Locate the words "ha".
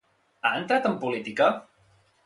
0.47-0.53